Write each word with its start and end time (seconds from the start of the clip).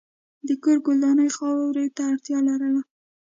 د 0.47 0.49
کور 0.63 0.77
ګلداني 0.85 1.27
خاورې 1.35 1.85
ته 1.95 2.01
اړتیا 2.11 2.37
لرله. 2.47 2.81